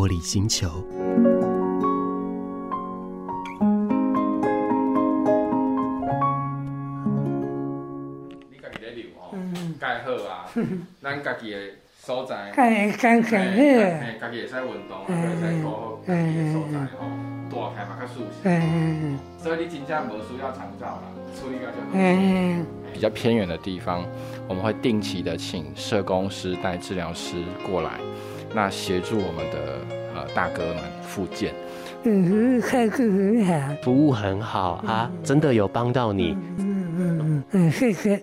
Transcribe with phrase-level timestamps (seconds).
[0.00, 0.66] 玻璃星球。
[8.48, 9.36] 你家己咧留吼，
[9.78, 10.48] 盖好啊，
[11.02, 11.58] 咱家己的
[11.98, 17.04] 所在，盖盖盖嘿，家己会使运动，会使顾好家己的所在吼，
[17.50, 18.48] 大开嘛较舒适。
[19.36, 21.02] 所以你真正无需要长照啦，
[21.38, 21.92] 处理个就好。
[22.90, 24.02] 比较偏远的地方，
[24.48, 27.36] 我们会定期的请社工师带治疗师
[27.66, 28.00] 过来，
[28.54, 29.80] 那协助我们的
[30.14, 31.54] 呃大哥们复健。
[32.02, 36.36] 嗯，态度很好，服务很好啊，真的有帮到你。
[36.56, 38.22] 嗯嗯嗯嗯，谢谢。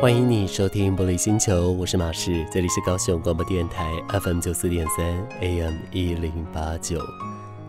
[0.00, 5.04] 欢迎你收听《玻璃星球》，我是马世，这里是高雄广播电台 FM 九四点三
[5.40, 7.00] AM 一零八九。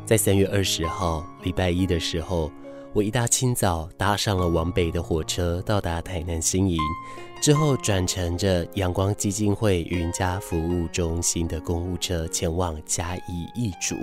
[0.09, 2.51] 在三月二十号礼拜一的时候，
[2.93, 6.79] 我一大清早搭上了往北的火车，到达台南新营，
[7.39, 13.95] 之后转乘着阳光基金会云家服务中心的公务车前往嘉义义竹，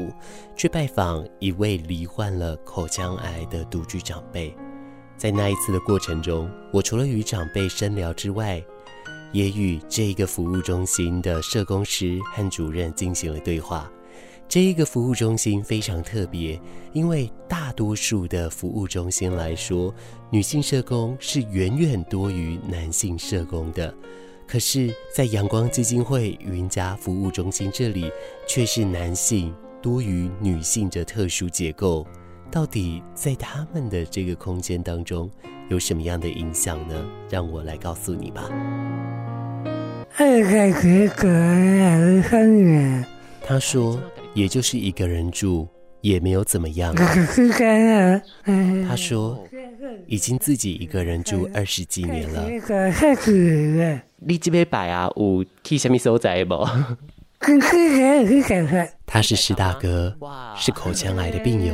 [0.55, 4.57] 去拜访一位罹患了口腔癌的独居长辈。
[5.17, 8.63] 在那一次的过程中，我除了与长辈深聊之外，
[9.33, 13.91] 也与这个服务中心的社工师和主任进行了对话。
[14.49, 16.59] 这一个服务中心非常特别，
[16.93, 19.93] 因为大多数的服务中心来说，
[20.31, 23.93] 女性社工是远远多于男性社工的。
[24.47, 28.11] 可是，在阳光基金会云家服务中心这里，
[28.47, 32.07] 却是男性多于女性的特殊结构。
[32.49, 35.29] 到底在他们的这个空间当中
[35.69, 36.95] 有什么样的影响呢？
[37.29, 38.49] 让我来告诉你吧。
[43.45, 44.01] 他说，
[44.37, 45.67] 也就是一个人住，
[46.03, 46.95] 也没有怎么样。
[48.87, 49.43] 他说，
[50.07, 52.47] 已经自己一个人住二十几年了。
[54.19, 56.69] 你这边摆啊，有去什么所在不？
[59.07, 60.15] 他是施大哥，
[60.55, 61.73] 是口腔癌的病友。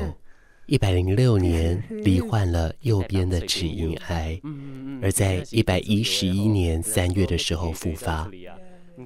[0.67, 4.41] 一百零六年罹患了右边的齿龈癌，
[5.03, 8.31] 而在一百一十一年三月的时候复发。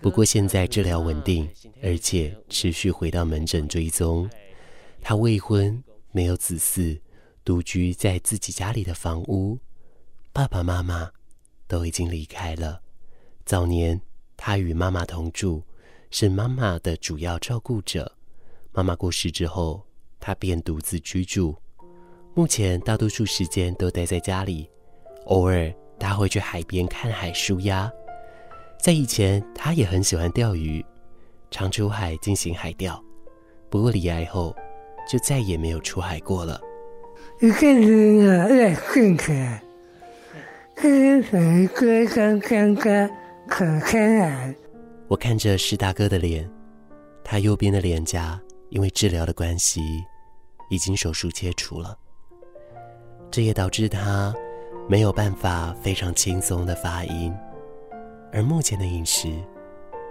[0.01, 1.49] 不过现在治疗稳定，
[1.83, 4.29] 而且持续回到门诊追踪。
[5.01, 7.01] 他未婚，没有子嗣，
[7.45, 9.59] 独居在自己家里的房屋。
[10.33, 11.11] 爸爸妈妈
[11.67, 12.81] 都已经离开了。
[13.45, 14.01] 早年
[14.37, 15.63] 他与妈妈同住，
[16.11, 18.13] 是妈妈的主要照顾者。
[18.73, 19.87] 妈妈过世之后，
[20.21, 21.57] 他便独自居住，
[22.35, 24.69] 目前大多数时间都待在家里，
[25.27, 27.91] 偶尔他会去海边看海舒压。
[28.79, 30.85] 在以前，他也很喜欢钓鱼，
[31.51, 33.03] 常出海进行海钓。
[33.69, 34.55] 不过离癌后，
[35.11, 36.61] 就再也没有出海过了。
[37.41, 39.63] 一个人，爱混起来，
[40.75, 43.11] 跟谁哥刚刚刚
[43.49, 44.55] 可看啊？
[45.09, 46.49] 我看着施大哥的脸，
[47.25, 49.81] 他右边的脸颊因为治疗的关系。
[50.69, 51.97] 已经手术切除了，
[53.31, 54.35] 这也导致他
[54.89, 57.33] 没有办法非常轻松的发音，
[58.37, 59.31] 而目前的饮食，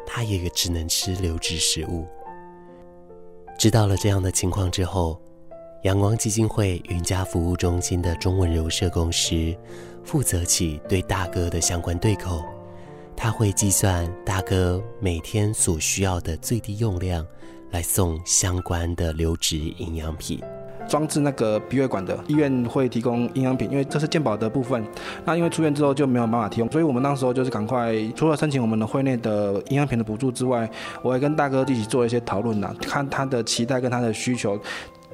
[0.04, 2.08] 他也只能吃流质食物。
[3.56, 5.22] 知道了这样的情况之后，
[5.84, 9.56] 阳光基金会云家服务中心的中文柔社工师
[10.04, 12.44] 负责起对大哥的相关对口，
[13.16, 17.24] 他会计算大哥每天所需要的最低用量。
[17.72, 20.40] 来送相关的流质营养品，
[20.88, 24.84] 装置那个鼻胃管的医院会提供营养品，因为这是鉴保的部分。
[25.24, 30.70] 那因为出院之后就没有办法提供，所以我们那时候就是赶快，除了申请我们的会内的营养品的补助之外，
[31.02, 34.60] 我也跟大哥一起做一些讨论呐，看他的期待跟他的需求。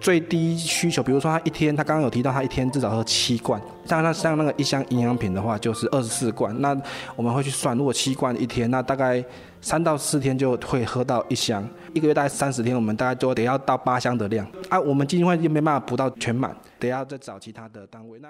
[0.02, 6.60] 最低需求，比如说他一天，他刚刚有提到他一天至少喝七罐，像那像那个一箱营养品的话，就是二十四罐。
[6.60, 6.76] 那
[7.16, 9.24] 我们会去算，如果七罐一天，那大概
[9.62, 14.80] 三到四天就会喝到一箱，一个月大概三十天，我们大概就得要到八箱的量啊。
[14.80, 18.20] 我们基金会又没办法补到全满，得要再找其他的单位。
[18.20, 18.30] 那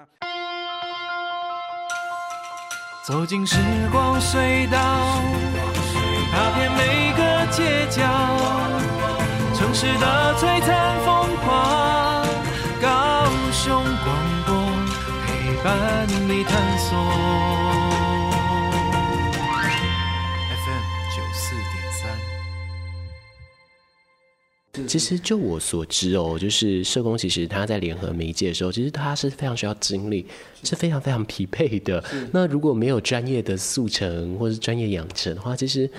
[3.06, 3.56] 走进时
[3.90, 4.78] 光隧道，
[6.30, 8.91] 踏遍每个街角。
[9.72, 12.28] 城市的璀璨风光，
[12.82, 14.06] 高雄广
[14.44, 14.54] 播
[15.24, 16.92] 陪伴你探索。
[20.58, 20.84] FM
[21.16, 21.64] 九四点
[22.02, 22.04] 三。
[24.86, 30.26] 其实就我所知哦，就是社工，其实他在联合媒介的时候，其实他是非常需要精力，
[30.62, 32.04] 是非常非常疲惫的。
[32.30, 35.90] 那如果没有专业的速成或是专业养成的话，其实。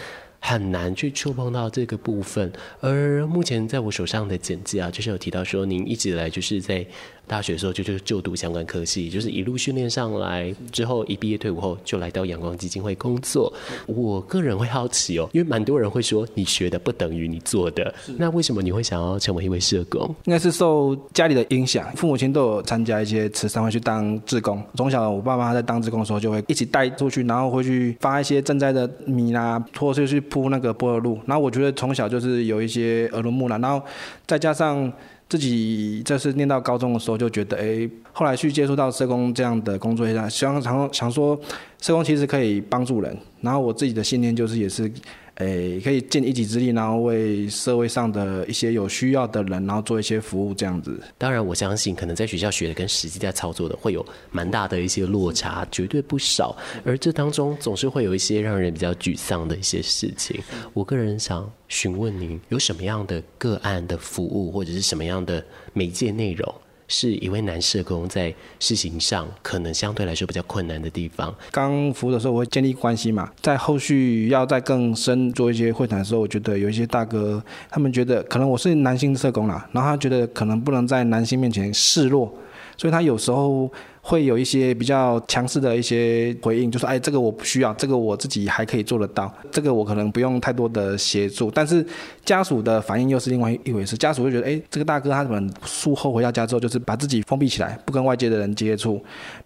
[0.46, 2.52] 很难去触碰到这个部分。
[2.82, 6.86] 而目前在我手上的简介啊，就是有提到说，您一直以来就是在。
[7.26, 13.52] 大学的时候就就就读相关科系，就是一路训练上来之后，一毕业退伍后就来到阳光基金会工作。
[13.88, 20.04] 我个人会好奇哦，因为蛮多人会说你学的不等于你做的，那为什么你会想要成为一位社工？
[20.26, 24.62] 应该是受家里的影响，父母亲都有参加一些慈善会去当志工。
[24.76, 31.20] 从小我爸妈在当志工的时候，就会一起带出去，然后会去发一些赈灾的米啦，或是去铺那个柏油路。
[31.26, 33.84] 然后我觉得从小就是有一些耳濡目染，然后
[34.28, 34.92] 再加上。
[35.34, 41.36] 自己这是念到高中的时候就觉得，哎，后来去接触到社工这样的工作，想想想说，
[41.82, 43.18] 社工其实可以帮助人。
[43.42, 44.92] 然后我自己的信念就是，也是。
[45.36, 51.02] 诶，可以尽一己之力，然后为社会上的一些有需要的人，然后做一些服务，这样子。
[51.18, 56.56] 当然，我相信可能在学校学的跟实际在操作的会有蛮大的一些落差，绝对不少。
[56.86, 60.40] 而这当中总是会有一些让人比较沮丧的一些事情。
[60.72, 65.44] 我个人想询问您，有什么样的个案的服务，或者是什么样的
[65.74, 66.54] 媒介内容？
[66.88, 71.34] 是一位男社工在事情上可能相对来说比较困难的地方。
[71.52, 82.34] 刚服务的时候，我会建立关系嘛，在后续要再更深做一些会谈的时候，我觉得有一些大哥，他们觉得可能我是男性社工啦，然后他觉得可能不能在男性面前示弱，
[82.78, 83.72] 所以他有时候。
[84.06, 91.84] 会有一些比较强势的一些回应，就说：“哎，这个我不需要，这个我自己还可以做得到，这个我可能不用太多的协助。”但是
[92.26, 99.02] 家属的反应又是另外一回事，家属会觉得：“哎，这个大哥他可能术后回到家之后，就是把自己封闭起来，不跟外界的人接触，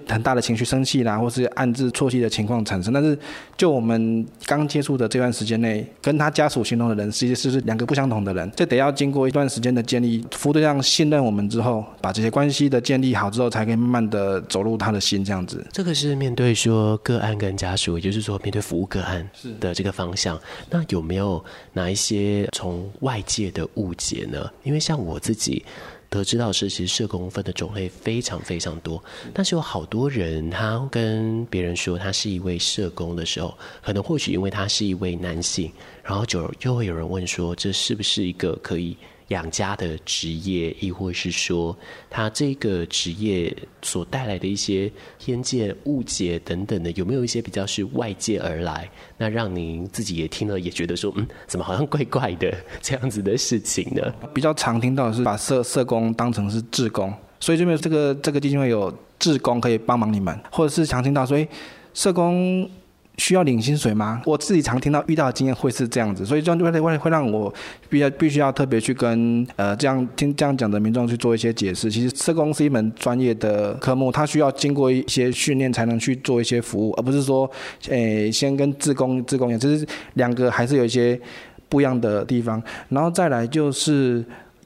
[0.08, 3.16] 很大的情绪生气啦，或是暗自啜泣的情况产生。”但是
[3.56, 8.52] 就我们刚接触的这段时间内，跟他家属形容的人，其实是两个不相同的人。
[8.56, 14.44] 这得要经过一段时间的建立，服务对象信任我们之后，把这些关系的建立好之后，才可以慢慢的。
[14.48, 15.66] 走入他的心，这样子。
[15.72, 19.30] 这个是面对说个案跟家属，也就是说面对服务个案
[19.60, 20.40] 的这个方向。
[20.70, 24.50] 那有没有哪一些从外界的误解呢？
[24.64, 25.64] 因为像我自己
[26.10, 29.04] 得知到是，其实社工分的种类非常非常多。
[29.34, 35.72] 但是有好多人，他跟别人说他是一位社工的时候，可能或许因为他是一位男性，
[36.04, 38.96] 然后就又会有人问说，这是不是一个可以？
[39.30, 41.78] 养家的职业，亦或是说
[42.10, 54.02] 他这个职业所带来的一些偏见、误解等等的，有没有一些比较是外界而来，那让您自己也听了也觉得说，嗯，怎么好像怪怪的这样子的事情呢？
[54.34, 61.48] 比较常听到是把社社工当成是志工，所以这边这个这个基金会有志工可以帮忙你们，或者是常听到说，诶，
[61.94, 62.70] 社工。
[63.18, 64.22] 需要领薪水吗？
[64.26, 67.54] 我自己常听到遇到的经验会是这样子，所以这样会会会让我
[67.90, 71.90] 必要必须要特别去跟呃这样听这样讲的民众去做一些解释。
[71.90, 77.50] 其实社工是一门专业的科目，它需要经过一些训练才能去做一些服务，而不是说
[77.90, 81.20] 诶先跟自工自工一样，其实两个还是有一些
[81.68, 82.62] 不一样的地方。
[82.90, 84.24] 然后再来就是。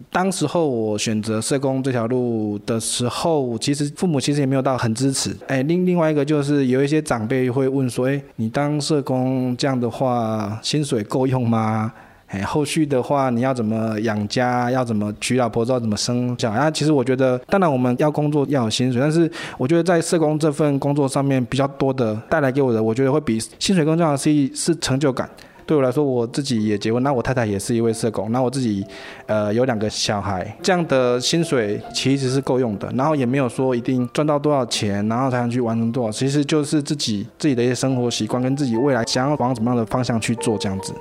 [0.10, 5.36] 当时候我选择社工这条路的时候，其实父母其实也没有到很支持。
[5.48, 11.92] 哎，另另外一个就是有一些长辈会问说，哎，你当社工这样的话，薪水够用吗？
[12.28, 14.72] 哎，后续的话你要怎么养家？
[14.72, 15.66] 要怎么娶老婆？
[15.66, 16.72] 知道怎么生小孩？
[16.72, 25.30] 其实我觉得，当然我们要工作要有薪水，但是我觉得在社工这份工作上面比较多的带来给我的，我觉得会比薪水更重要的是是成就感。
[25.66, 28.86] 对我来说，我自己也结婚，那我太太也是一位社工，那我自己，
[29.26, 40.94] 呃，有两个小孩，这样的薪水其实是够用的，然后也没有说一定赚到多少钱，然后才能去完成多少，其实就是自己自己的一些生活习惯跟自己未来想要往怎么样的方向去做这样子。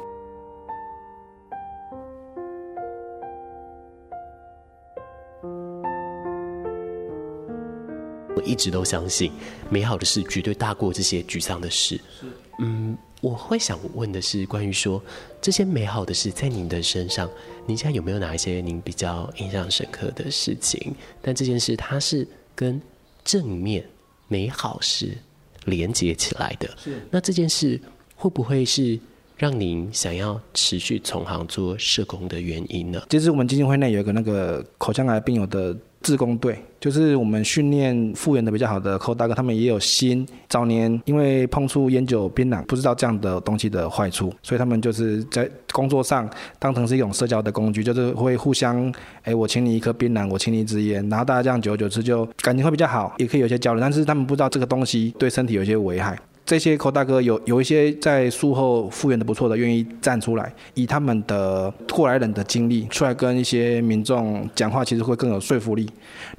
[8.36, 9.32] 我一直都相信，
[9.68, 11.96] 美好的事绝对大过这些沮丧的事。
[12.20, 12.26] 是，
[12.60, 12.96] 嗯。
[13.20, 15.02] 我会想问的是，关于说
[15.40, 17.28] 这些美好的事在您的身上，
[17.66, 20.94] 您现在有没有哪一些您比较印象深刻的事情？
[21.20, 22.80] 但这件事它是跟
[23.24, 23.84] 正面
[24.28, 25.16] 美好是
[25.64, 26.68] 连接起来的。
[26.82, 27.00] 是。
[27.10, 27.80] 那这件事
[28.16, 28.98] 会不会是
[29.36, 33.02] 让您想要持续从行做社工的原因呢？
[33.10, 35.76] 其实我们基金会内有一个那个口腔癌病友的。
[36.02, 40.26] 志工队就是我们训练复原的比较好的寇大哥，他们也有心。
[40.48, 48.92] 早年因为碰触烟酒槟榔，不知道这样的东西的坏处，所以他们就是在工作上当成是一种社交的工具，就是会互相，
[49.24, 53.80] 哎，我请你一颗槟榔，我请你一支烟，然后大家这样久而久之就感情会比较好，也可以有些交流。
[53.80, 56.18] 但是他们不知道这个东西对身体有些危害。
[56.50, 65.88] 这些口大哥有有一些在术后复原的不错的，愿意站出来，以他们的过来人的经历出来跟一些民众讲话，其实会更有说服力。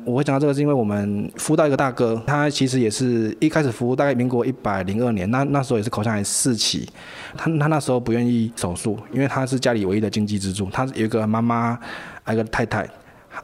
[0.04, 6.86] 我会讲到这个，是因为我们服务到一个大哥，他其实也是一开始服务大概民国一百零二年，那那时候也是口腔癌四期，
[7.38, 11.80] 他他那时候不愿意手术，因为他是家里唯一的经济支柱，他有一个妈妈，
[12.24, 12.86] 还有一个太太。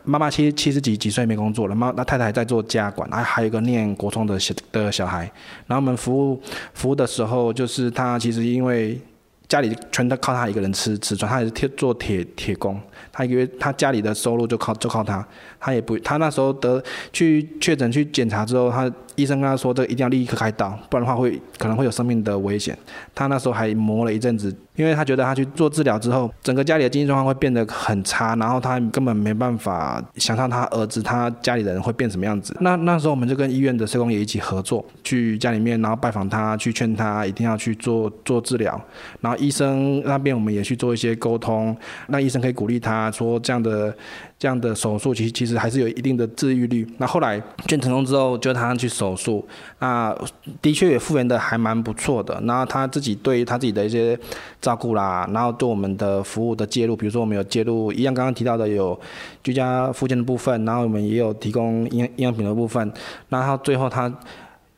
[0.04, 5.30] 妈妈七七十几几岁没工作了，妈那太太还在做家管，还还有一个念国中的小的小孩。
[5.66, 6.42] 然后我们服务
[6.74, 9.00] 服务的时候，就是他其实因为
[9.48, 12.80] 家里全都靠他一个人吃吃穿，他也是铁做铁铁工，
[13.12, 15.26] 他以为他家里的收入就靠就靠他，
[15.60, 18.92] 他也不他那时候得去确诊去检查之后，他。
[19.18, 22.78] 医生跟他说：“这个一定要立刻开刀，不然的话会可能会有生命的危险。”
[23.14, 32.56] 他那时候还磨了一阵子，因为他觉得他去做治疗之后，整个家里的经济状况会变得很差，然后他根本没办法想象他儿子、他家里的人会变什么样子。
[32.62, 38.80] 那那时候我们就跟医院的社工也一起合作，去家里面，然后拜访他，去劝他一定要去做做治疗。
[39.20, 41.76] 然后医生那边我们也去做一些沟通，
[42.08, 43.94] 那医生可以鼓励他说这样的。
[44.40, 46.88] 这样的手术其实其实还是有一定的治愈率。
[46.98, 49.46] 那后来劝成功之后，就他去手术，
[49.80, 50.16] 那
[50.62, 52.40] 的确也复原的还蛮不错的。
[52.46, 54.18] 然后他自己对于他自己的一些
[54.62, 59.00] 照顾啦，然后对我们的服务的介入，比如说我们有介入一样刚刚提到的有
[59.44, 62.92] 居家复健的部分，然后我们也有提供营营养品的部分。
[63.30, 64.14] 然后最后他。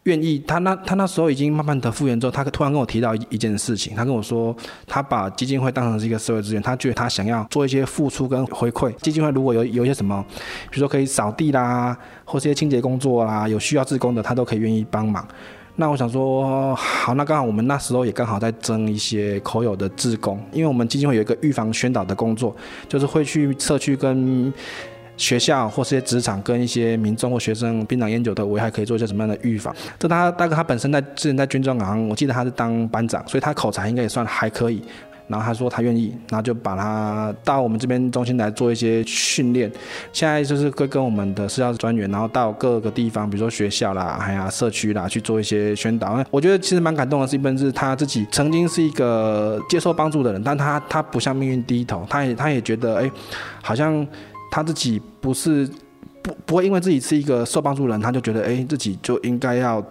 [0.10, 8.92] 愿意，他那他那时候已经慢慢的复原之后，他突然跟我提到一件事情，他跟我说，他把基金会当成是一个社会资源，他觉得他想要做一些付出跟回馈。
[8.98, 10.25] 基金会如果有有一些什么，
[10.70, 15.25] 比如说可以扫地啦，或是一些清洁工作啦，有需要志工的，他都可以愿意帮忙。
[15.75, 22.56] 那我想说，好，那刚好我们那时候也刚好在征一些口友的志工，因为我们基金会有一个预防宣导的工作，
[22.88, 24.54] 就是会去社区跟。
[25.20, 29.76] 学校或是些职场跟一些民众或学生槟榔烟酒的危害可以做一些什么样的预防？
[30.00, 34.82] 这他大概他本身在之前在军装行，我记得他是当班长，所以他口才应该也算还可以。
[35.28, 39.72] 然后他说他愿意，然后就把他到我们这边中心来做一些训练。
[40.12, 46.18] 现在就是会跟我们的社教专员，然后到各个地方，比如说学校啦，还有社区啦，去做一些宣导。
[46.32, 53.12] 我觉得其实蛮感动的是，一本是他自己曾经是一个接受帮助的人，但他他不向命运低头，他也他也觉得哎，
[53.62, 54.08] 好像。
[54.51, 55.70] 他自己不是
[56.22, 59.84] 不不会因为自己是一个受帮助人，他就觉得哎，自己就应该要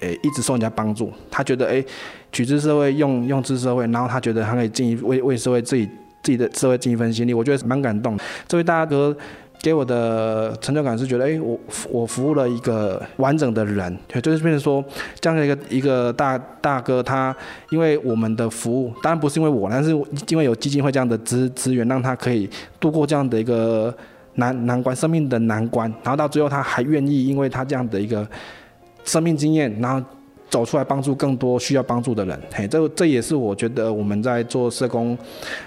[0.00, 1.12] 诶一直受人家帮助。
[1.30, 1.84] 他觉得哎，
[2.32, 5.86] 取之社会，用用之社会，然后他觉得他可以尽为为社会自己
[6.22, 7.34] 自己的社会尽一份心力。
[7.34, 8.18] 我觉得蛮感动。
[8.46, 9.16] 这位大哥
[9.62, 11.58] 给我的成就感是觉得哎，我
[11.90, 14.82] 我服务了一个完整的人，就是变成说
[15.20, 17.34] 这样的一个一个大大哥，他
[17.70, 19.90] 因为我们的服务，当然不是因为我，但是
[20.28, 22.48] 因为有基金会这样的资资源，让他可以。
[22.78, 23.94] 度过这样的一个
[24.36, 28.26] 难难关，生命的难关，然后到最后他还愿意，因为他这样的一个
[29.04, 30.02] 生命经验，然后
[30.50, 32.38] 走出来帮助更多需要帮助的人。
[32.52, 35.16] 嘿，这这也是我觉得我们在做社工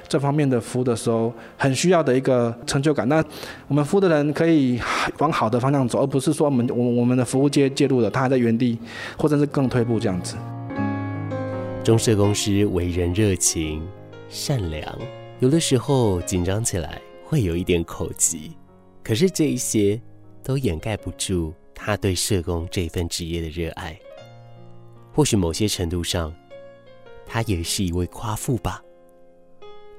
[0.07, 3.07] 这方面的服务的时候，很需要的一个成就感。
[3.07, 3.23] 那
[3.67, 4.79] 我们服务的人可以
[5.19, 8.77] 往好的方向走，而不是说我们我我们的服务介介入了，他还在原地，
[9.17, 10.35] 或者是更退步这样子。
[11.83, 13.81] 钟社工师为人热情
[14.29, 14.83] 善良。
[15.39, 18.51] 有的时候紧张起来会有一点口急，
[19.03, 19.99] 可是这一些
[20.43, 23.97] 都掩盖不住他对社工这份职业的热爱。
[25.13, 26.33] 或许某些程度上，
[27.25, 28.81] 他也是一位夸父吧。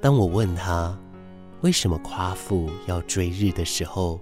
[0.01, 0.99] 当我问他
[1.61, 4.21] 为什么夸父要追日的时候，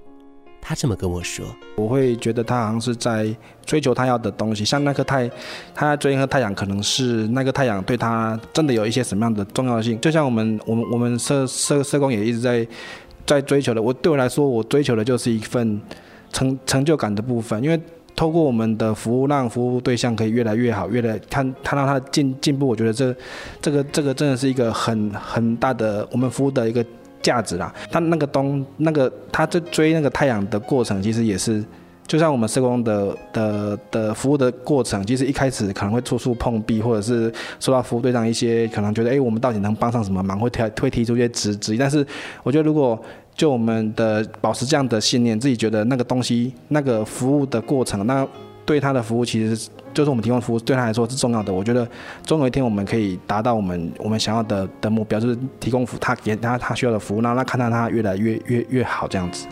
[0.61, 1.45] 他这么跟我说
[1.77, 3.35] ：“我会觉得他好像是在
[3.65, 5.29] 追求他要的东西，像那颗太，
[5.75, 9.99] 他追那颗太阳，可能是那个太阳对他真的有一些什么样的重要性。
[10.01, 12.69] 就像我们，我们，我们社社社工也一直在
[13.27, 13.83] 在追求的。
[13.83, 15.81] 我对我来说，我追求的就是一份
[16.31, 17.81] 成成就感的部分，因为
[18.17, 22.67] 透过我们的服务，让服务对象可以越来越好，越来看看到他进进步。
[22.67, 23.15] 我觉得这
[23.61, 26.85] 这个这个真的是一个很很大的我们服务的一个。”
[27.23, 31.65] 价值啦，他那个东那个他在追那个太阳的过程，其实也是，
[32.05, 41.79] 就像我们社工的的的服务的过程，其实一开始可能会处处碰壁，或者是受到服务对象一些可能觉得，哎，我们到底能帮上什么忙，会提会提出一些质质疑。
[41.79, 42.05] 但是
[42.43, 43.01] 我觉得，如果
[43.35, 48.27] 就我们的保持这样的信念，自己觉得那个东西那个服务的过程，那
[48.65, 49.69] 对他的服务其实。
[49.95, 51.87] 就是我们提供服务对他来说是重要的，我觉得
[52.23, 59.47] 总有一天我们可以达到我们我们想要的的目标，就是提供服他给他他需要的服务，让他看到他越来越越越好这样子。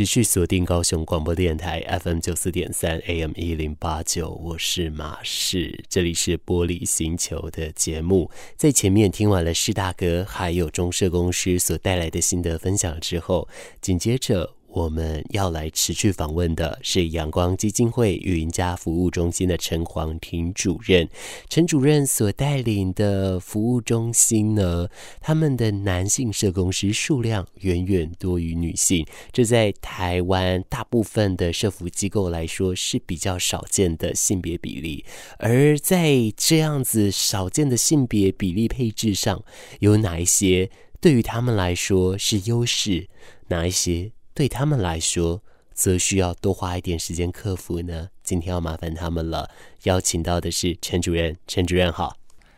[0.00, 8.30] 持续锁定高雄广播电台 FM 九四点三 AM 一零八九，我是马世，这里是玻璃星球的节目。
[8.56, 13.46] 在前面听完了施大哥还有中社公司所带来的心得分享之后，
[13.82, 14.54] 紧接着。
[14.72, 21.08] 我们要来持续访问的是阳光基金会云家服务中心的陈煌廷主任。
[21.48, 24.88] 陈主任所带领的服务中心呢，
[25.20, 35.04] 他们的男性社工师数量远远多于女性，这在台湾大部分的社服机构来说是比较少见的性别比例。
[35.38, 39.42] 而在这样子少见的性别比例配置上，
[39.80, 43.08] 有哪一些对于他们来说是优势？
[43.48, 44.12] 哪一些？
[44.34, 45.42] 对他们来说，
[45.74, 48.08] 则需要多花一点时间克服呢。
[48.22, 49.50] 今天要麻烦他们了，
[49.84, 51.36] 邀请到的是陈主任。
[51.46, 52.16] 陈主任好，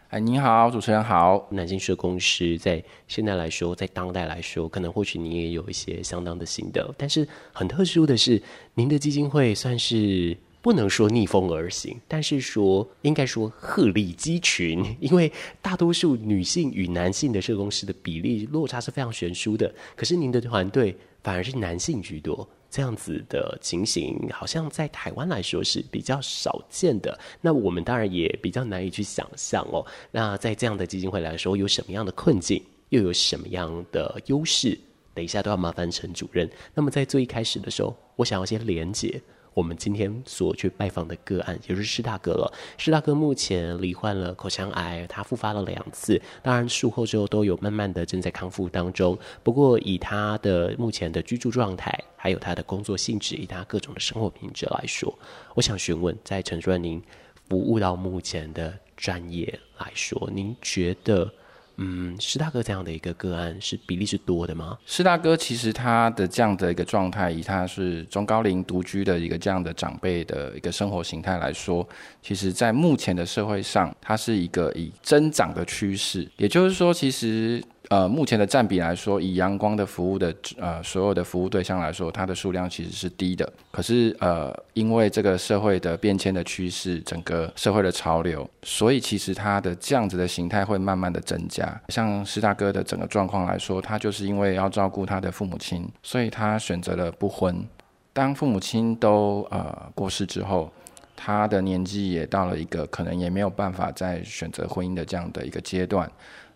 [0.08, 1.48] 哎，您好，主持人好。
[1.50, 6.94] 男性社工师在现在来说，在当代来说，可能或许你也有一些相当的心得。
[6.98, 8.42] 但是很特殊的是，
[8.74, 19.74] 您的基金会算是不能说逆风而行，但是说应该说鹤立鸡群， 因为大多数女性与男性的社工师的比例落差是非常悬殊的。
[19.96, 20.94] 可是您的团队。
[21.22, 27.18] 反而是男性居多，这样子的情形好像在台湾来说是比较少见的。
[27.40, 29.84] 那我们当然也比较难以去想象哦。
[30.10, 34.78] 那在这样的基金会来说，有什么样的困境，又有什么样的优势？
[35.14, 36.50] 等一下都要麻烦陈主任。
[36.74, 39.20] 那么在最一开始的时候，我想要先连接。
[39.54, 42.52] 我们今天所去拜访的个案，也就是施大哥了。
[42.78, 49.18] 施大哥目前罹患了口腔癌，他复发了两次，当然术后之后都有慢慢的正在康复当中。
[49.42, 55.16] 不过以他的目前的居住状态，还有他的工作性质，以他各种的生活品质来说，
[55.54, 57.02] 我想询问，在陈主任您
[57.48, 61.32] 服务到目前的专业来说，您觉得？
[61.76, 64.78] 嗯，师大哥这样的一个个案是比例是多的吗？
[64.86, 71.86] 师大哥其实他的这样的一个状态，以他是中高龄独居的一个这样的长辈的一个生活形态来说，
[72.20, 76.28] 其实在目前的社会上，它是一个以增长的趋势。
[76.36, 77.62] 也就是说，其实。
[77.92, 83.46] 呃，目前的占比来说，以阳光的服务的呃所有的服务对象来说，它的数量其实是低的。
[83.70, 91.78] 可是呃，因为这个社会的变迁的趋势，整个社会的潮流，所以其实它的这样子的形态会慢慢的增加。
[91.90, 97.62] 像施大哥的整个状况来说，他就是因为要照顾他的父母亲，所以他选择了不婚。
[98.14, 100.72] 当父母亲都呃过世之后，
[101.14, 106.10] 他的年纪也到了一个可能也没有办法再选择婚姻的这样的一个阶段。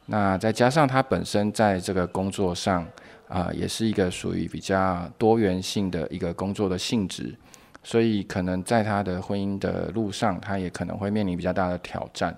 [0.06, 2.86] 那再加上他本身在这个工作上，
[3.28, 7.34] 啊、也是一个属于比较多元性的一个工作的性质，
[7.82, 12.36] 所以可能在他的婚姻的路上，他也可能会面临比较大的挑战。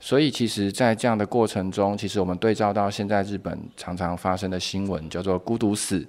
[0.00, 6.04] 所以其实，在这样的过程中，其实我们对照到现在日本常常发生的新闻，叫做孤独死，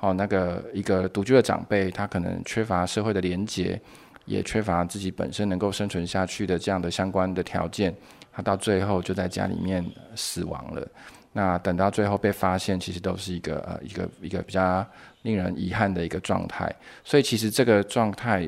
[0.00, 3.80] 哦，那个一个独居的长辈，他可能缺乏社会的连结，
[4.24, 7.94] 也缺乏自己本身能够生存下去的这样的相关的条件。
[8.36, 9.82] 他到最后就在家里面
[10.14, 10.86] 死亡了。
[11.32, 14.86] 那等到最后被发现，其实都是一个呃一个一个比较
[15.22, 16.70] 令人遗憾的一个状态。
[17.02, 18.46] 所以其实这个状态，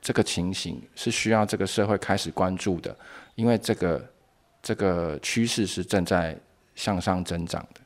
[0.00, 2.96] 这个情形是需要这个社会开始关注的，
[3.34, 4.10] 因为这个
[4.62, 6.38] 这个趋势是正在
[6.76, 7.80] 向上增长的。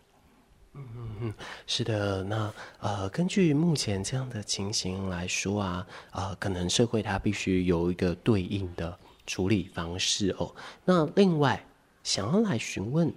[0.75, 1.35] 嗯嗯，
[1.67, 2.23] 是的。
[2.25, 8.99] 那呃，根据目前这样的情形来说啊，呃，可能社会它必须有一个对应的。
[9.27, 11.65] 处理方式哦，那另外
[12.03, 13.13] 想要来询问，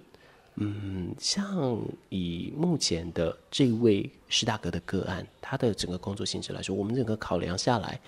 [0.56, 8.00] 嗯，像以目前的这位施大哥的个案，他的整个工作性质来说，我们整个考量下来，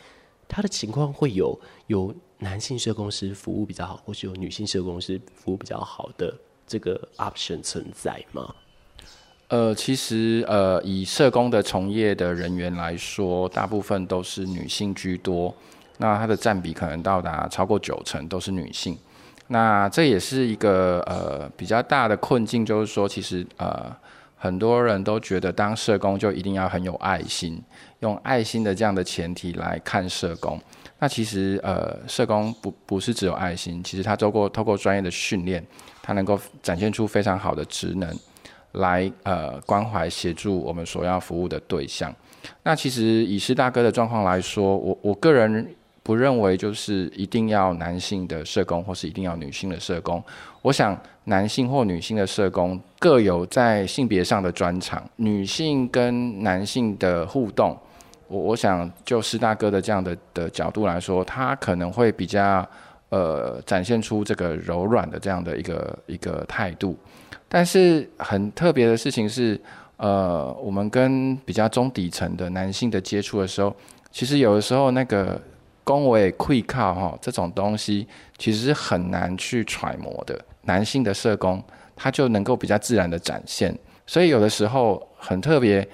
[0.49, 6.37] 他的情况会有有男性社工师服务比较好，或是有女性社工师服务比较好的
[6.67, 8.55] 这个 option 存在吗？
[9.49, 15.55] 呃，其实呃，以社工的从业的人员来说，大部分都是女性居多。
[16.03, 18.99] 那它的占比可能到达超过九成都是女性，
[19.47, 23.95] 那这也是一个呃比较大的困境，就是说其实呃
[24.35, 27.63] 很多人都觉得当社工就一定要很有爱心，
[28.01, 30.61] 用爱心的这样的前提来看社工。
[30.99, 35.65] 那其实呃社工不不是只有爱心，其实他透过透过专业的训练，
[36.03, 38.13] 他能够展现出非常好的职能，
[38.73, 42.13] 来呃关怀协助我们所要服务的对象。
[42.65, 45.73] 那其实以师大哥的状况来说，我我个人。
[46.03, 50.23] 不认为就是一定要男性的社工，或是一定要女性的社工。
[50.61, 57.79] 我想男性或女性的社工各有在性别上的专长，女性跟男性的互动，
[58.27, 62.69] 我我想就师大哥的这样的的角度来说，他可能会比较
[63.11, 66.97] 呃展现出这个柔软的这样的一个一个态度。
[67.49, 69.61] 但是很特别的事情是，
[69.99, 73.73] 呃，我们跟比较中底层的男性的接触的时候，
[74.11, 75.41] 其实有的时候那个。
[75.85, 78.07] 恭维愧靠哈，这种东西
[78.39, 80.39] 其实是很难去揣摩的。
[80.63, 81.63] 男性的社工
[81.97, 85.87] 他就能够比较自然的展现，所以有的时候很特别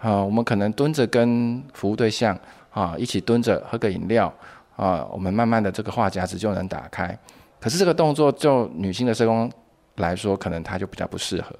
[0.00, 2.38] 啊，我们可能蹲着跟服务对象
[2.70, 4.32] 啊一起蹲着喝个饮料
[4.76, 7.18] 啊，我们慢慢的这个话匣子就能打开。
[7.60, 9.50] 可是这个动作就女性的社工
[9.96, 11.54] 来说，可能他就比较不适合。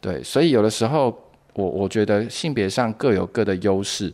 [0.00, 1.16] 对，所以有的时候
[1.54, 4.12] 我我觉得性别上各有各的优势。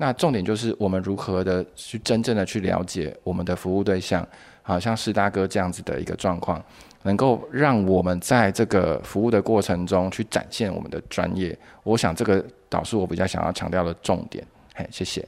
[0.00, 4.26] 那重点就是我们如何的去真正的去了解我们的服务对象，
[4.62, 6.64] 好像施大哥这样子的一个状况，
[7.02, 11.58] 能够让我们在这个服务的过程中去展现我们的专业。
[11.82, 14.46] 我想这个导是我比较想要强调的重点。
[14.72, 15.26] 嘿，谢谢。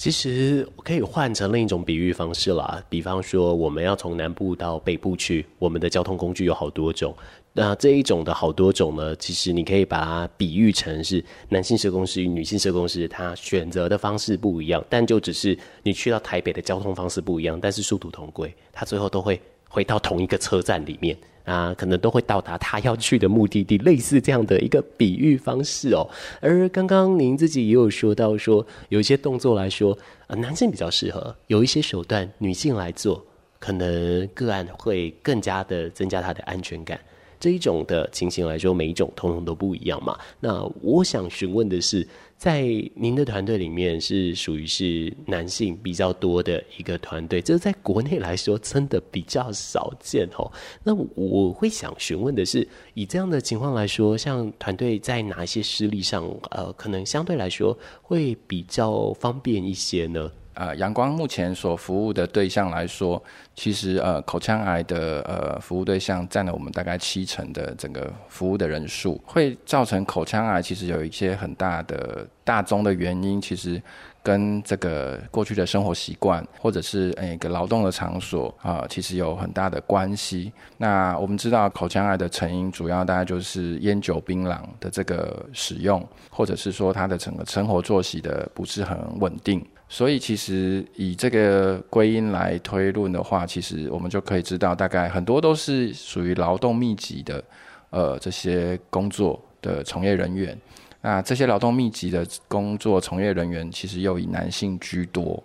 [0.00, 7.14] 其实可以换成另一种比喻方式啦，比方说我们要从南部到北部去，我们的交通工具有好多种。
[7.52, 26.06] 那这一种的好多种呢，其实你可以把它比喻成是男性社工师与女性社工师，他选择的方式不一样，但就只是你去到台北的交通方式不一样，但是殊途同归，他最后都会回到同一个车站里面啊，可能都会到达他要去的目的地，类似这样的一个比喻方式哦。
[26.40, 33.24] 而刚刚您自己也有说到说，有一些动作来说，呃，男性比较适合，有一些手段女性来做，
[33.58, 36.98] 可能个案会更加的增加他的安全感。
[37.40, 40.16] 这一种的情形来说，每一种通通都不一样嘛。
[40.38, 42.62] 那我想询问的是，在
[42.94, 50.52] 您的团队里面是属于是男性比较多的一个团队，这在国内来说真的比较少见哦。
[50.84, 60.30] 那我会想询问的是，以这样的情况来说，像团队在哪一些实力上，呃，可能相对来说会比较方便一些呢？
[60.54, 63.22] 呃，阳光目前所服务的对象来说，
[63.54, 69.20] 其实呃，口腔癌的呃服务对象占了我们大概七成的整个服务的人数。
[69.24, 73.80] 会造成口腔癌，其实有一些很大的大宗的原因，其实
[74.22, 80.52] 跟这个过去的生活习惯，或者是诶一个劳动的场所啊、其实有很大的关系。
[80.76, 89.64] 那我们知道，口腔癌的成因主要大概就是烟酒槟榔的这个使用，或者是说他的整个生活作息的不是很稳定。
[89.92, 97.42] 所以，其实以这个归因来推论的话，其实我们就可以知道，大概很多都是属于劳动密集的，
[97.90, 100.56] 呃，这些工作的从业人员。
[101.02, 105.42] 那这些劳动密集的工作从业人员，其实又以男性居多。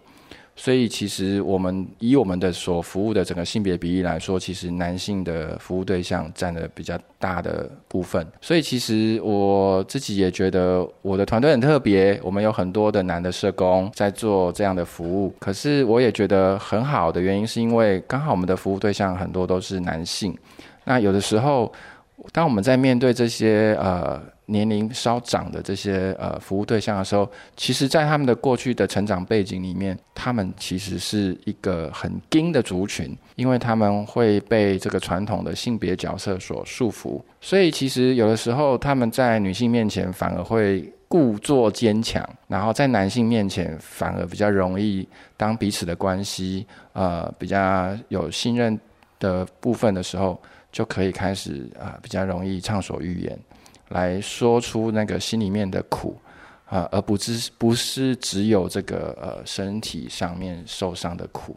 [0.57, 8.25] 所以，其实我们以我们的所服务的整个性别比例来说，其实男性的服务对象占了比较大的部分。
[8.39, 15.33] 所以，其实我自己也觉得我的团队很特别，我们有很多的男的社工在做这样的服务。
[15.39, 20.33] 可是，我也觉得很好的原因，是因为刚好我们的服务对象很多都是男性。
[20.85, 21.69] 那有的时候，
[22.31, 24.21] 当我们在面对这些呃。
[24.47, 48.79] 年龄稍长的这些呃服务对象的时候，其实，在他们的过去的成长背景里面，他们其实是一个很硬的族群，因为他们会被这个传统的性别角色所束缚，所以其实有的时候他们在女性面前反而会故作坚强，然后在男性面前反而比较容易，当彼此的关系呃比较有信任
[49.19, 50.39] 的部分的时候，
[50.71, 53.39] 就可以开始啊、比较容易畅所欲言。
[53.89, 56.17] 来说出那个心里面的苦，
[56.65, 61.55] 啊，而不只不是只有这个呃身体上面受伤的苦，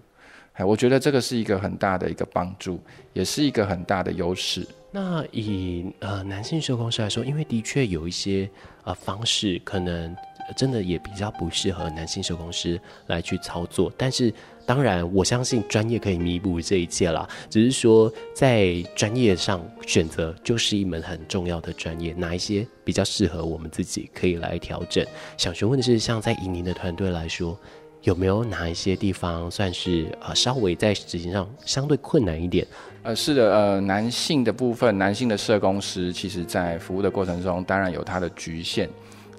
[0.52, 2.80] 哎，我觉得这个是一个很大的一个帮助，
[3.12, 4.66] 也是一个很大的优势。
[4.90, 8.48] 那以呃男性修工师来说，因为的确有一些
[8.84, 10.16] 呃方式，可能
[10.56, 14.32] 真的也比较不适合男性社工师来去操作，但是。
[14.68, 17.26] 当然，我相信专业可以弥补这一切啦。
[17.48, 25.02] 只是说，在专业上选择就是一门很重要的专业，哪一些比较适合我们自己，可以来调整。
[25.38, 27.58] 想询问的是，像在以您的团队来说，
[28.02, 32.66] 有没有哪一些地方算是呃稍微在执行上相对困难一点？
[33.04, 38.87] 呃，是的，呃，男性的部分，男性的社工师，其实在服务的过程中，当然有他的局限。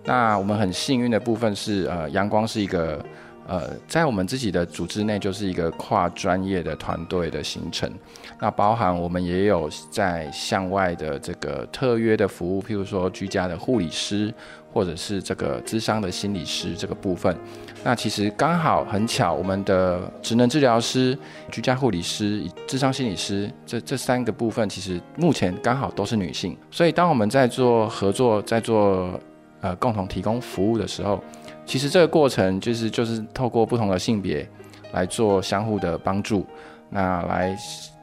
[0.05, 3.03] 那我们很幸运的部分是，呃，阳光是一个。
[3.47, 7.91] 呃，在我们自己的组织内，就是一个跨专业的团队的形成。
[8.39, 14.31] 那包含我们也有在向外的这个特约的服务，譬如说居家的护理师，
[14.71, 17.35] 或者是这个智商的心理师这个部分。
[17.83, 21.17] 那其实刚好很巧，我们的职能治疗师、
[21.51, 26.55] 居家护理师、智商心理师这这三个部分，其实目前刚好都是女性。
[26.69, 29.19] 所以当我们在做合作，在做
[29.61, 31.21] 呃共同提供服务的时候，
[31.65, 34.47] 其实这个过程就是就是透过不同的性别
[34.91, 36.45] 来做相互的帮助，
[36.89, 37.55] 那来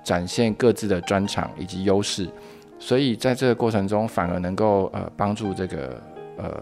[0.05, 2.29] 展现各自的专长以及优势，
[2.79, 6.01] 所以在这个过程中反而能够呃帮助这个
[6.37, 6.55] 呃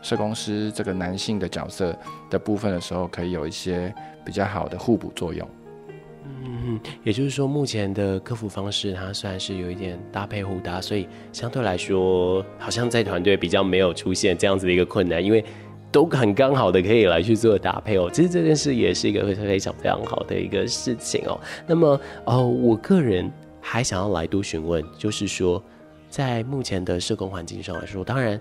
[0.00, 1.94] 社工师这个男性的角色
[2.30, 3.92] 的部分的时候，可以有一些
[4.24, 5.46] 比较好的互补作用。
[6.44, 15.44] 嗯，也就是说，目前的客服方式它虽然是有一点搭配互搭，所以相对来说，好像在团队比较没有出现这样子的一个困难，因为。
[15.90, 21.40] 都很刚好的可以来去做搭配哦，其实这件事也是一个非常非常非常好的一个事情哦。
[21.66, 25.64] 那么哦，我个人还想要来多询问，就是说，
[26.10, 28.38] 在目前的社工环境上来说，当然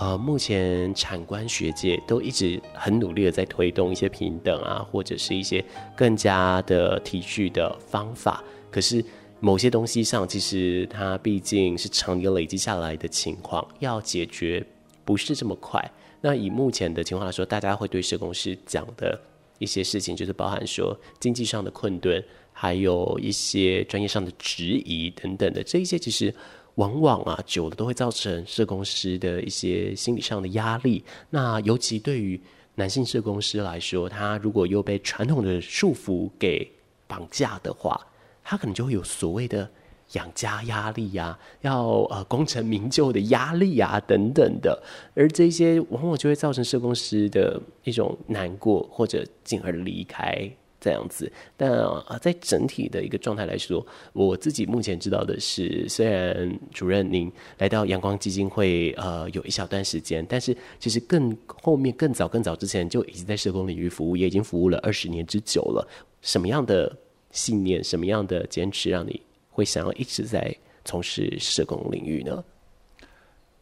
[0.00, 5.62] 呃，目前产官学界都一直很努力的在推动一些平等啊，或者是一些
[5.94, 8.42] 更加的体恤的方法。
[8.70, 9.04] 可是
[9.40, 14.64] 某些东西上，其实它毕竟是长年累积下来的情况，要解决
[15.04, 15.78] 不是这么快。
[16.22, 19.20] 那以目前的情况来说，大家会对社工师讲的
[19.58, 26.34] 一些事情，就是包含说经济上的困顿，还有一些专业上的质疑等等的，这一些其实
[26.76, 31.04] 往往啊久了都会造成社工师的一些心理上的压力。
[31.30, 32.40] 那尤其对于
[32.74, 36.70] 男性社工师来说，他如果又被传统的束缚给
[37.06, 38.00] 绑架的话，
[38.42, 39.68] 他可能就会有所谓的。
[40.14, 44.82] 养家压力呀、要呃功成名就的压力呀、啊，等等的，
[45.14, 51.30] 而这些往往就会造成社工师的一种难过，或者进而离开这样子。
[51.56, 65.86] 但啊、在整体的一个状态来说，我自己目前知道的是，虽然主任您来到阳光基金会呃有一小段时间，但是其实更后面更早更早之前就已经在社工领域服务，也已经服务了二十年之久了。
[66.22, 66.96] 什么样的
[67.30, 69.20] 信念，什么样的坚持，让你？
[69.52, 72.42] 会想要一直在从事社工领域呢？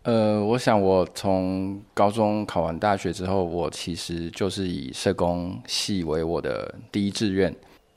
[0.09, 7.55] 呃，我想我从高中考完大学之后，我其实就是以社工系为我的第一志愿。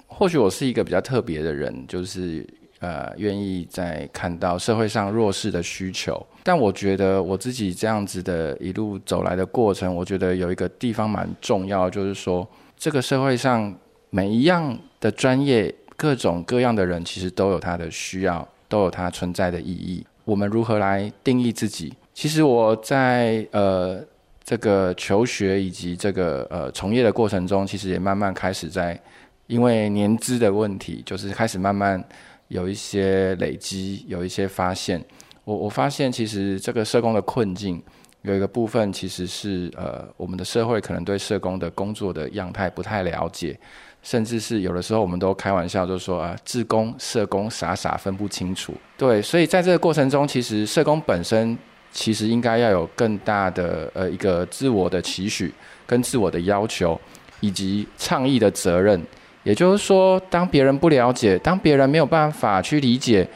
[0.08, 2.46] 或许我是一个比较特别的人，就是
[2.80, 6.22] 呃，愿意在看到社会上弱势的需求。
[6.44, 12.46] 但我觉得我自己这样子的一路走来的过程，我觉得有一个地方蛮重要，就是说
[12.78, 13.74] 这个社会上
[14.10, 15.74] 每一样的专业。
[15.96, 20.06] 各种各样的人其实都有他的需要，都有他存在的意义。
[20.26, 21.94] 我们如何来定义自己？
[22.14, 24.04] 其实我在呃
[24.44, 29.00] 这个求学以及这个呃从业的过程中，其实也慢慢开始在
[29.48, 32.04] 因为年资的问题，就是开始慢慢
[32.50, 35.04] 有一些累积，有一些发现。
[35.44, 37.82] 我我发现其实这个社工的困境
[38.22, 43.60] 有一个部分，其实是呃我们的社会可能对社工的工作的样态不太了解。
[44.04, 48.74] 甚至是有的时候，我们都开玩笑，就说啊，志工、社工傻傻分不清楚。
[48.98, 51.56] 对，所以在这个过程中，其实社工本身
[51.92, 55.54] 其实应该要有更大的呃一个自我的期许、
[55.86, 57.00] 跟自我的要求，
[57.42, 59.02] 以及倡议的责任。
[59.44, 63.28] 也就是说，当别人不了解，当别人没有办法去理解，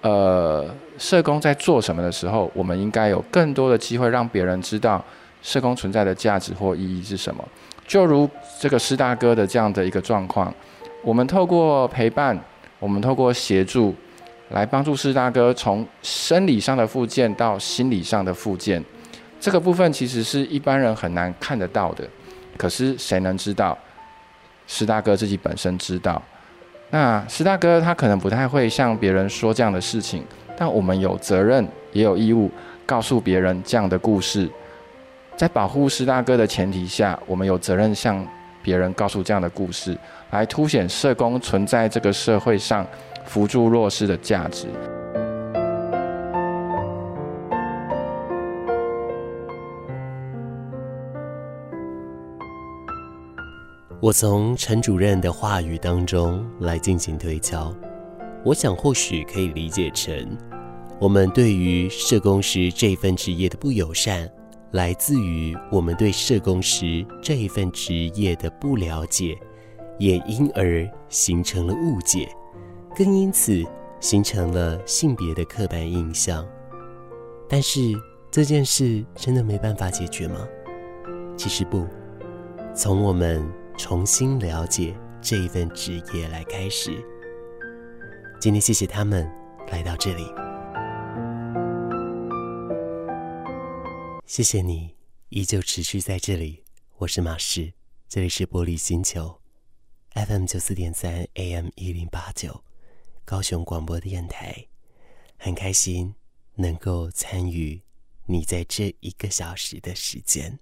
[0.00, 5.04] 呃，社工在做什么的时候，我们应该有更多的机会让别人知道
[5.42, 7.46] 社工存在的价值或意义是什么。
[7.86, 10.52] 就如这个师大哥的这样的一个状况，
[11.04, 12.38] 我们透过陪伴，
[12.78, 13.94] 我们透过协助，
[14.50, 18.84] 来帮助施大哥从生理上的复健到心理上的复健，
[19.40, 22.04] 这个部分其实是一般人很难看得到的。
[22.56, 23.76] 可是谁能知道？
[24.66, 26.20] 施大哥自己本身知道。
[26.90, 30.24] 那施大哥他可能不太会向别人说这样的事情，
[30.56, 32.50] 但我们有责任也有义务
[32.84, 34.50] 告诉别人这样的故事。
[35.36, 38.26] 在保护施大哥的前提下，我们有责任向
[38.62, 39.96] 别人告诉这样的故事，
[40.32, 42.86] 来凸显社工存在这个社会上
[43.24, 44.68] 辅助弱势的价值。
[54.00, 57.74] 我从陈主任的话语当中来进行推敲，
[58.44, 60.14] 我想或许可以理解成，
[60.98, 64.28] 我们对于社工师这份职业的不友善。
[64.72, 69.36] 来自于我们对社工师这一份职业的不了解，
[69.98, 72.28] 也因而形成了误解，
[73.02, 73.64] 更因此
[73.98, 76.46] 形成了性别的刻板印象。
[77.48, 77.80] 但是
[78.30, 80.46] 这件事真的没办法解决吗？
[81.34, 81.86] 其实不，
[82.76, 83.42] 从我们
[83.78, 87.02] 重新了解这一份职业来开始。
[88.38, 89.26] 今天谢谢他们
[89.68, 90.26] 来到这里，
[94.26, 94.94] 谢谢你
[95.30, 96.64] 依旧持续在这里。
[96.98, 97.72] 我是马士，
[98.10, 99.40] 这里是玻璃星球
[100.12, 102.62] ，FM 九四点三，AM 一零八九，
[103.30, 104.66] 高雄广播电台，
[105.38, 106.12] 很开心
[106.56, 107.80] 能够参与
[108.26, 110.58] 你在这一个小时的时间。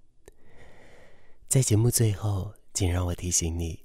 [1.47, 3.83] 在节目最后，请让我提醒你，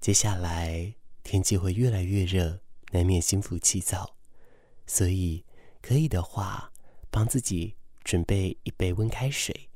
[0.00, 2.60] 接下来天气会越来越热，
[2.92, 4.16] 难免心浮气躁，
[4.86, 5.44] 所以
[5.82, 6.72] 可以的话，
[7.10, 9.68] 帮自己准备一杯温开水。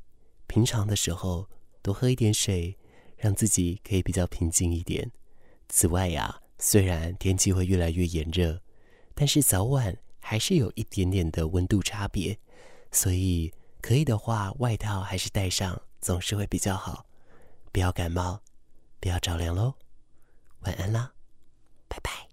[0.46, 1.50] 平常的时候
[1.82, 2.78] 多喝一点水，
[3.18, 5.12] 让自己可以比较平静一点。
[5.68, 8.60] 此外呀，虽然天气会越来越炎热，
[9.14, 12.38] 但是早晚还是有一点点的温度差别，
[12.90, 17.06] 所以可以的话，外套还是带上，总是会比较好。
[17.72, 18.40] 不要感冒，
[19.00, 19.74] 不要着凉喽。
[20.60, 21.12] 晚安啦。
[21.88, 22.27] 拜拜